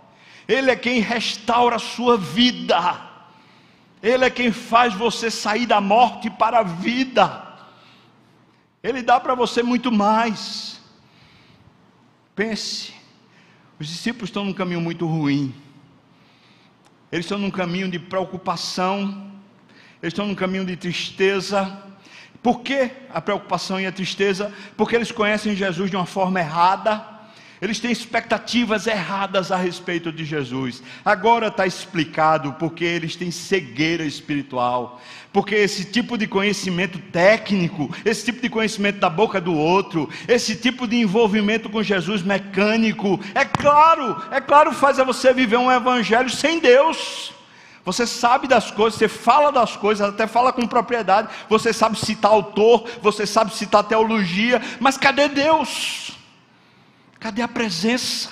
[0.47, 3.09] Ele é quem restaura a sua vida,
[4.03, 7.47] Ele é quem faz você sair da morte para a vida,
[8.83, 10.81] Ele dá para você muito mais.
[12.35, 12.95] Pense,
[13.79, 15.55] os discípulos estão num caminho muito ruim.
[17.13, 19.31] Eles estão num caminho de preocupação,
[20.03, 21.83] eles estão num caminho de tristeza.
[22.43, 24.55] Por que a preocupação e a tristeza?
[24.77, 27.05] Porque eles conhecem Jesus de uma forma errada,
[27.61, 30.83] eles têm expectativas erradas a respeito de Jesus.
[31.05, 35.01] Agora está explicado porque eles têm cegueira espiritual.
[35.33, 40.57] Porque esse tipo de conhecimento técnico, esse tipo de conhecimento da boca do outro, esse
[40.57, 45.71] tipo de envolvimento com Jesus mecânico, é claro, é claro, faz a você viver um
[45.71, 47.33] evangelho sem Deus.
[47.85, 52.31] Você sabe das coisas, você fala das coisas, até fala com propriedade, você sabe citar
[52.31, 56.20] autor, você sabe citar teologia, mas cadê Deus?
[57.21, 58.31] Cadê a presença?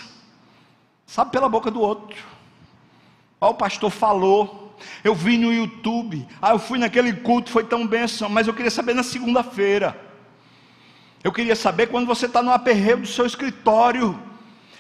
[1.07, 2.25] Sabe pela boca do outro.
[3.41, 4.75] Ó, o pastor falou.
[5.05, 6.27] Eu vi no YouTube.
[6.41, 8.29] Ah, eu fui naquele culto, foi tão benção.
[8.29, 9.99] Mas eu queria saber na segunda-feira.
[11.23, 14.19] Eu queria saber quando você está no aperreio do seu escritório.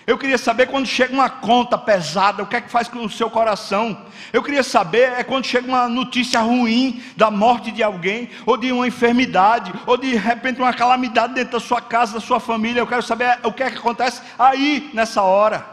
[0.08, 3.10] Eu queria saber quando chega uma conta pesada, o que é que faz com o
[3.10, 4.06] seu coração.
[4.32, 8.72] Eu queria saber é quando chega uma notícia ruim da morte de alguém, ou de
[8.72, 12.80] uma enfermidade, ou de repente uma calamidade dentro da sua casa, da sua família.
[12.80, 15.68] Eu quero saber o que é que acontece aí nessa hora.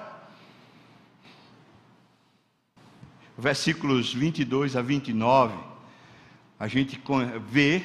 [3.38, 5.56] Versículos 22 a 29,
[6.60, 7.02] a gente
[7.48, 7.82] vê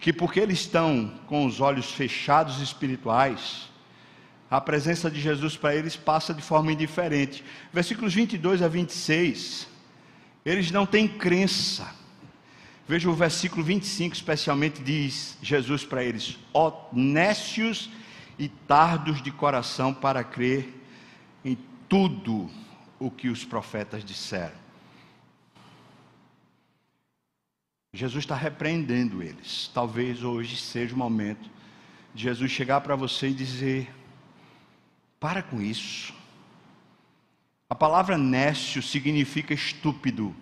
[0.00, 3.70] que porque eles estão com os olhos fechados espirituais,
[4.52, 7.42] a presença de Jesus para eles passa de forma indiferente.
[7.72, 9.66] Versículos 22 a 26,
[10.44, 11.90] eles não têm crença.
[12.86, 16.38] Veja o versículo 25, especialmente, diz Jesus para eles:
[16.92, 17.88] nécios
[18.38, 20.70] e tardos de coração para crer
[21.42, 21.56] em
[21.88, 22.50] tudo
[22.98, 24.60] o que os profetas disseram.
[27.94, 29.70] Jesus está repreendendo eles.
[29.72, 31.48] Talvez hoje seja o momento
[32.14, 34.01] de Jesus chegar para você e dizer:
[35.22, 36.12] para com isso.
[37.70, 40.34] A palavra nécio significa estúpido.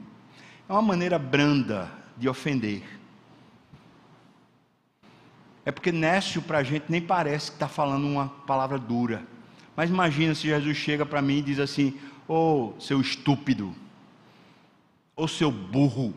[0.67, 2.83] É uma maneira branda de ofender.
[5.67, 9.23] É porque nécio para a gente nem parece que está falando uma palavra dura.
[9.77, 13.75] Mas imagina se Jesus chega para mim e diz assim: Ô oh, seu estúpido,
[15.15, 16.15] ô oh, seu burro,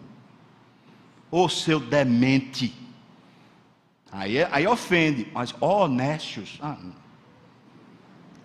[1.29, 2.73] ô oh, seu demente.
[4.09, 6.57] Aí, aí ofende, mas ó, oh, nécios.
[6.61, 6.77] Ah,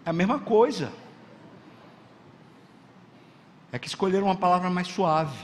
[0.08, 0.90] é a mesma coisa.
[3.70, 5.36] É que escolheram uma palavra mais suave.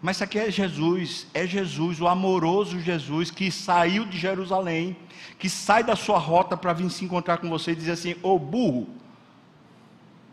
[0.00, 4.96] Mas isso aqui é Jesus, é Jesus, o amoroso Jesus que saiu de Jerusalém,
[5.38, 8.36] que sai da sua rota para vir se encontrar com você e dizer assim: Ô
[8.36, 8.88] oh, burro,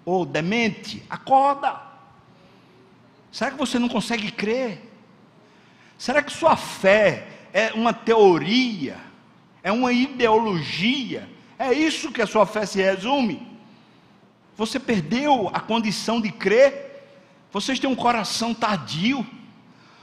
[0.06, 1.82] ô oh, demente, acorda.
[3.34, 4.82] Será que você não consegue crer?
[5.98, 8.96] Será que sua fé é uma teoria,
[9.62, 11.28] é uma ideologia?
[11.63, 13.47] É isso que a sua fé se resume.
[14.58, 17.08] Você perdeu a condição de crer.
[17.54, 19.26] Vocês têm um coração tardio.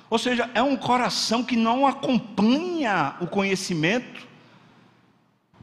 [0.09, 4.27] Ou seja, é um coração que não acompanha o conhecimento.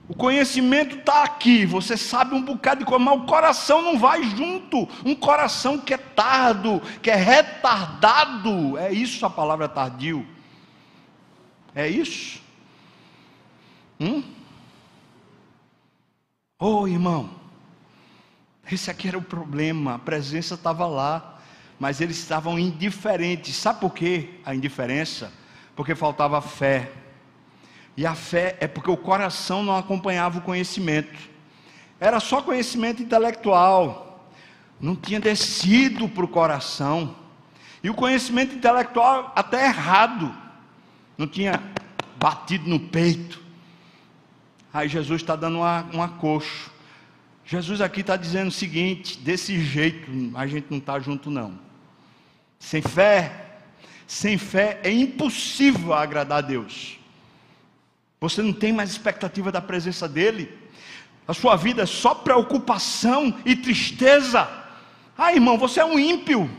[0.07, 4.23] O conhecimento está aqui, você sabe um bocado de coisa, mas o coração não vai
[4.23, 4.87] junto.
[5.03, 8.77] Um coração que é tardo, que é retardado.
[8.77, 10.25] É isso a palavra tardio.
[11.73, 12.39] É isso.
[13.99, 14.36] Hum?
[16.59, 17.29] Oh, irmão,
[18.71, 21.39] esse aqui era o problema, a presença estava lá,
[21.79, 23.55] mas eles estavam indiferentes.
[23.55, 25.31] Sabe por quê a indiferença?
[25.75, 26.91] Porque faltava fé.
[27.95, 31.17] E a fé é porque o coração não acompanhava o conhecimento.
[31.99, 34.27] Era só conhecimento intelectual.
[34.81, 37.15] Não tinha descido para o coração.
[37.83, 40.35] E o conhecimento intelectual até errado.
[41.17, 41.61] Não tinha
[42.17, 43.46] batido no peito.
[44.73, 46.71] Aí Jesus está dando uma, um acocho.
[47.45, 51.57] Jesus aqui está dizendo o seguinte: desse jeito a gente não está junto, não.
[52.59, 53.59] Sem fé,
[54.05, 56.99] sem fé é impossível agradar a Deus.
[58.19, 60.51] Você não tem mais expectativa da presença dEle.
[61.27, 64.47] A sua vida é só preocupação e tristeza.
[65.17, 66.49] Ah, irmão, você é um ímpio.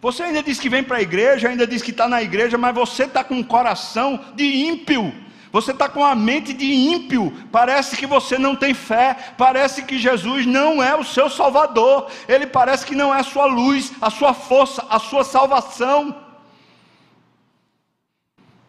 [0.00, 2.74] Você ainda diz que vem para a igreja, ainda diz que está na igreja, mas
[2.74, 5.12] você está com um coração de ímpio.
[5.52, 7.32] Você está com a mente de ímpio.
[7.50, 9.34] Parece que você não tem fé.
[9.36, 12.10] Parece que Jesus não é o seu Salvador.
[12.28, 16.16] Ele parece que não é a sua luz, a sua força, a sua salvação.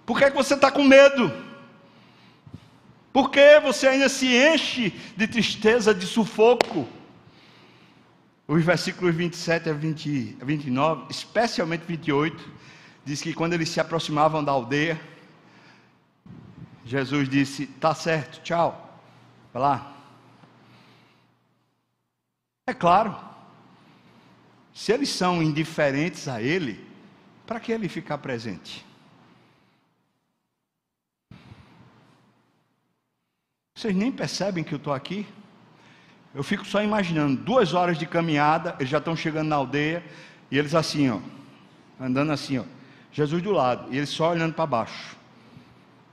[0.06, 1.32] Por que, é que você está com medo?
[3.14, 6.88] Por que você ainda se enche de tristeza, de sufoco?
[8.48, 12.50] Os versículos 27 a, 20, a 29, especialmente 28,
[13.06, 15.00] diz que quando eles se aproximavam da aldeia,
[16.86, 19.00] Jesus disse: Tá certo, tchau.
[19.54, 19.98] Vai lá.
[22.68, 23.16] É claro,
[24.74, 26.80] se eles são indiferentes a Ele,
[27.46, 28.86] para que Ele ficar presente?
[33.76, 35.26] Vocês nem percebem que eu estou aqui?
[36.34, 40.04] Eu fico só imaginando, duas horas de caminhada, eles já estão chegando na aldeia,
[40.50, 41.20] e eles assim, ó,
[42.00, 42.64] andando assim, ó,
[43.12, 45.18] Jesus do lado, e eles só olhando para baixo,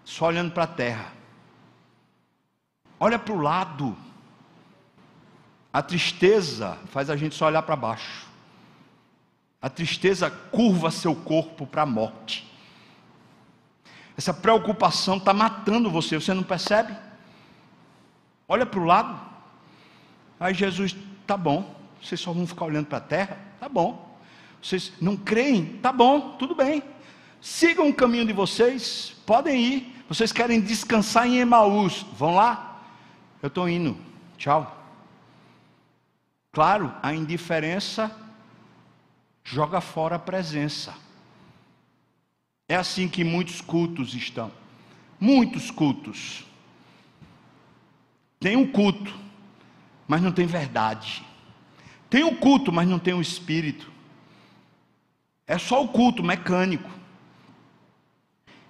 [0.08, 1.12] só olhando para a terra.
[2.98, 3.94] Olha para o lado.
[5.70, 8.26] A tristeza faz a gente só olhar para baixo.
[9.60, 12.50] A tristeza curva seu corpo para a morte.
[14.16, 16.96] Essa preocupação está matando você, você não percebe?
[18.48, 19.20] Olha para o lado.
[20.40, 20.96] Aí Jesus,
[21.26, 23.38] tá bom, vocês só vão ficar olhando para a terra?
[23.60, 24.18] Tá bom.
[24.62, 25.66] Vocês não creem?
[25.82, 26.82] Tá bom, tudo bem.
[27.42, 29.97] Sigam o caminho de vocês, podem ir.
[30.08, 32.06] Vocês querem descansar em Emaús?
[32.16, 32.80] Vão lá?
[33.42, 33.96] Eu estou indo.
[34.38, 34.74] Tchau.
[36.50, 38.10] Claro, a indiferença
[39.44, 40.94] joga fora a presença.
[42.66, 44.50] É assim que muitos cultos estão.
[45.20, 46.44] Muitos cultos.
[48.40, 49.12] Tem um culto,
[50.06, 51.22] mas não tem verdade.
[52.08, 53.90] Tem o um culto, mas não tem o um espírito.
[55.46, 56.97] É só o culto mecânico.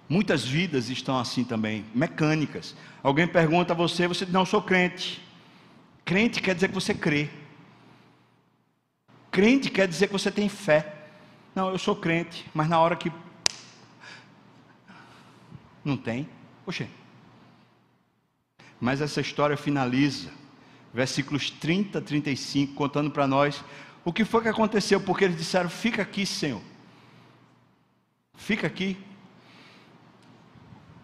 [0.09, 2.75] Muitas vidas estão assim também, mecânicas.
[3.03, 5.23] Alguém pergunta a você, você diz, não, sou crente.
[6.03, 7.29] Crente quer dizer que você crê.
[9.29, 10.95] Crente quer dizer que você tem fé.
[11.53, 13.11] Não, eu sou crente, mas na hora que.
[15.85, 16.27] Não tem.
[16.65, 16.87] Poxa.
[18.81, 20.31] Mas essa história finaliza
[20.93, 23.63] versículos 30 35, contando para nós
[24.03, 26.61] o que foi que aconteceu, porque eles disseram: Fica aqui, Senhor,
[28.35, 28.97] fica aqui,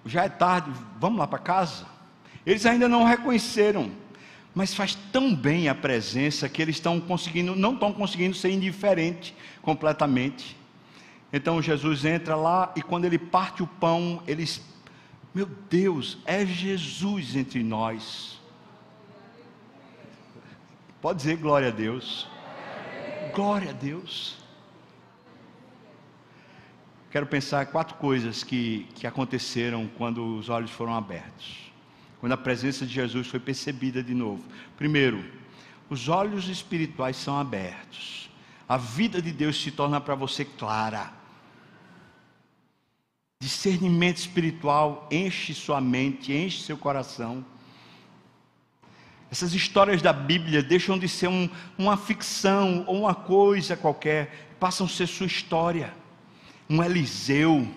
[0.06, 1.86] já é tarde, vamos lá para casa.
[2.46, 3.92] Eles ainda não reconheceram,
[4.54, 9.36] mas faz tão bem a presença que eles estão conseguindo, não estão conseguindo ser indiferente
[9.62, 10.56] completamente.
[11.34, 14.62] Então Jesus entra lá e quando ele parte o pão, eles,
[15.34, 18.40] meu Deus, é Jesus entre nós.
[21.02, 22.28] Pode dizer glória a Deus.
[23.34, 24.45] Glória a Deus.
[27.16, 31.72] Quero pensar quatro coisas que, que aconteceram quando os olhos foram abertos.
[32.20, 34.44] Quando a presença de Jesus foi percebida de novo.
[34.76, 35.24] Primeiro,
[35.90, 38.30] os olhos espirituais são abertos.
[38.68, 41.14] A vida de Deus se torna para você clara.
[43.42, 47.46] Discernimento espiritual enche sua mente, enche seu coração.
[49.32, 54.86] Essas histórias da Bíblia deixam de ser um, uma ficção ou uma coisa qualquer, passam
[54.86, 56.04] a ser sua história.
[56.70, 57.68] Um Eliseu,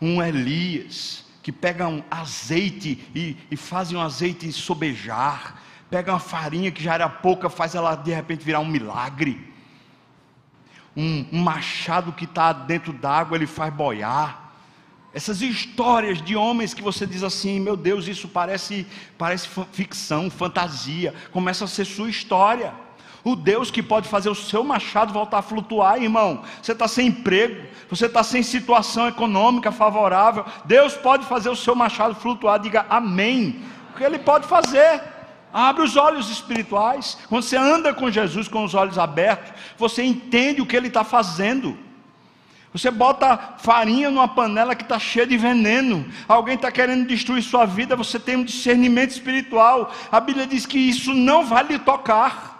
[0.00, 6.82] um Elias, que pegam azeite e, e fazem o azeite sobejar, pegam a farinha que
[6.82, 9.52] já era pouca, faz ela de repente virar um milagre.
[10.96, 14.42] Um, um machado que está dentro d'água, ele faz boiar
[15.14, 18.86] essas histórias de homens que você diz assim, meu Deus, isso parece,
[19.18, 22.72] parece ficção, fantasia, começa a ser sua história.
[23.24, 26.42] O Deus que pode fazer o seu machado voltar a flutuar, irmão.
[26.60, 30.44] Você está sem emprego, você está sem situação econômica favorável.
[30.64, 32.58] Deus pode fazer o seu machado flutuar.
[32.58, 33.62] Diga amém.
[33.90, 35.00] Porque Ele pode fazer.
[35.52, 37.16] Abre os olhos espirituais.
[37.28, 41.04] Quando você anda com Jesus com os olhos abertos, você entende o que Ele está
[41.04, 41.78] fazendo.
[42.72, 46.06] Você bota farinha numa panela que está cheia de veneno.
[46.26, 47.94] Alguém está querendo destruir sua vida.
[47.94, 49.92] Você tem um discernimento espiritual.
[50.10, 52.51] A Bíblia diz que isso não vai lhe tocar.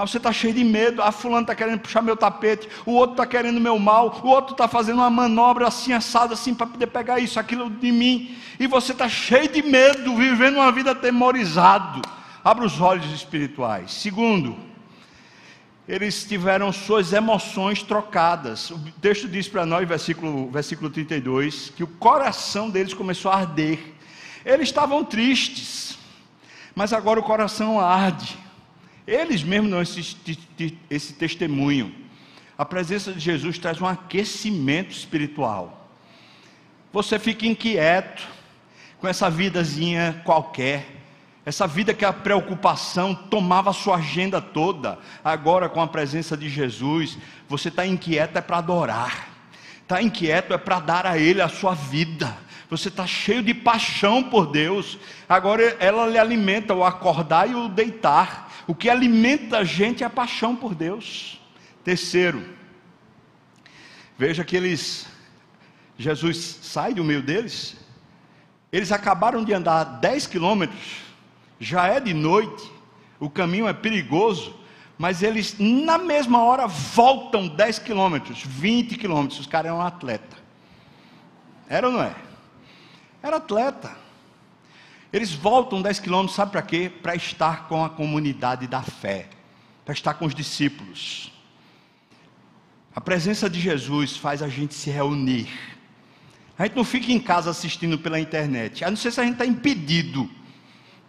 [0.00, 1.02] Mas você está cheio de medo.
[1.02, 2.66] A fulano está querendo puxar meu tapete.
[2.86, 4.18] O outro está querendo meu mal.
[4.24, 7.92] O outro está fazendo uma manobra assim, assada, assim, para poder pegar isso, aquilo de
[7.92, 8.34] mim.
[8.58, 12.00] E você está cheio de medo, vivendo uma vida atemorizado.
[12.42, 13.92] abra os olhos espirituais.
[13.92, 14.56] Segundo,
[15.86, 18.70] eles tiveram suas emoções trocadas.
[18.70, 23.78] O texto diz para nós, versículo, versículo 32, que o coração deles começou a arder.
[24.46, 25.98] Eles estavam tristes,
[26.74, 28.38] mas agora o coração arde.
[29.10, 30.16] Eles mesmos dão esse,
[30.88, 31.92] esse testemunho.
[32.56, 35.90] A presença de Jesus traz um aquecimento espiritual.
[36.92, 38.22] Você fica inquieto
[39.00, 40.86] com essa vidazinha qualquer,
[41.44, 44.96] essa vida que a preocupação tomava sua agenda toda.
[45.24, 49.28] Agora, com a presença de Jesus, você está inquieto é para adorar,
[49.82, 52.38] está inquieto é para dar a Ele a sua vida.
[52.68, 54.96] Você está cheio de paixão por Deus.
[55.28, 58.49] Agora ela lhe alimenta o acordar e o deitar.
[58.66, 61.40] O que alimenta a gente é a paixão por Deus.
[61.84, 62.44] Terceiro,
[64.18, 65.06] veja que eles,
[65.96, 67.76] Jesus sai do meio deles,
[68.70, 70.98] eles acabaram de andar 10 quilômetros,
[71.58, 72.70] já é de noite,
[73.18, 74.54] o caminho é perigoso,
[74.96, 80.36] mas eles na mesma hora voltam 10 quilômetros, 20 quilômetros, os caras eram atleta.
[81.68, 82.14] Era ou não é?
[83.22, 83.96] Era atleta.
[85.12, 86.90] Eles voltam 10 quilômetros, sabe para quê?
[87.02, 89.28] Para estar com a comunidade da fé,
[89.84, 91.32] para estar com os discípulos.
[92.94, 95.48] A presença de Jesus faz a gente se reunir.
[96.58, 98.84] A gente não fica em casa assistindo pela internet.
[98.84, 100.28] A não ser se a gente está impedido.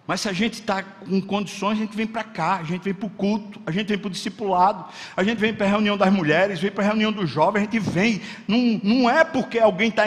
[0.08, 2.94] Mas se a gente está com condições, a gente vem para cá, a gente vem
[2.94, 4.86] para o culto, a gente vem para o discipulado,
[5.16, 7.64] a gente vem para a reunião das mulheres, vem para a reunião dos jovens, a
[7.64, 8.22] gente vem.
[8.48, 10.04] Não, não é porque alguém está.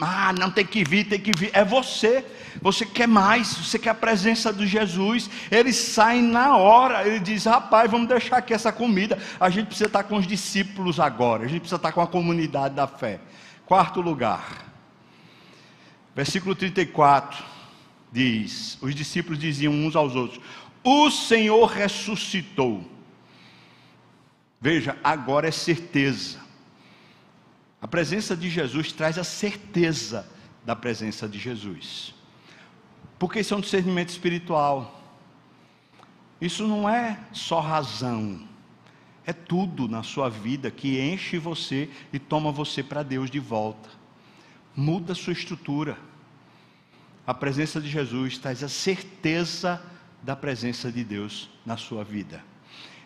[0.00, 1.50] Ah, não tem que vir, tem que vir.
[1.52, 2.24] É você.
[2.62, 5.28] Você quer mais, você quer a presença de Jesus.
[5.50, 7.06] Eles saem na hora.
[7.06, 9.18] Ele diz: rapaz, vamos deixar aqui essa comida.
[9.38, 11.44] A gente precisa estar com os discípulos agora.
[11.44, 13.20] A gente precisa estar com a comunidade da fé.
[13.66, 14.66] Quarto lugar.
[16.16, 17.44] Versículo 34
[18.10, 20.40] diz: Os discípulos diziam uns aos outros:
[20.82, 22.84] O Senhor ressuscitou.
[24.60, 26.49] Veja, agora é certeza.
[27.80, 30.28] A presença de Jesus traz a certeza
[30.64, 32.14] da presença de Jesus.
[33.18, 35.00] Porque isso é um discernimento espiritual.
[36.40, 38.46] Isso não é só razão.
[39.24, 43.88] É tudo na sua vida que enche você e toma você para Deus de volta.
[44.74, 45.98] Muda sua estrutura.
[47.26, 49.82] A presença de Jesus traz a certeza
[50.22, 52.42] da presença de Deus na sua vida.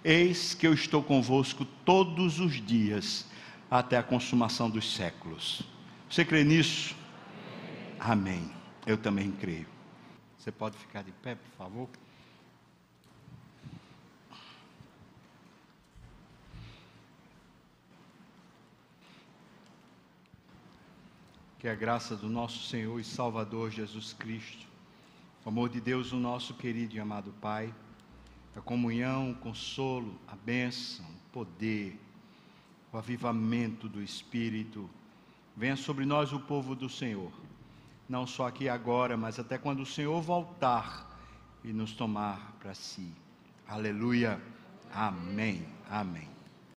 [0.05, 3.27] Eis que eu estou convosco todos os dias
[3.79, 5.62] até a consumação dos séculos.
[6.09, 6.95] Você crê nisso?
[7.99, 8.49] Amém.
[8.87, 9.66] Eu também creio.
[10.39, 11.89] Você pode ficar de pé, por favor?
[21.59, 24.68] Que a graça do nosso Senhor e Salvador Jesus Cristo,
[25.45, 27.75] o amor de Deus, o nosso querido e amado Pai,
[28.55, 32.04] a comunhão, o consolo, a bênção, o poder,
[32.95, 34.89] o avivamento do Espírito,
[35.57, 37.33] venha sobre nós o povo do Senhor
[38.09, 41.11] não só aqui agora, mas até quando o Senhor voltar
[41.63, 43.11] e nos tomar para si.
[43.67, 44.41] Aleluia.
[44.93, 45.67] Amém.
[45.89, 46.34] Amém.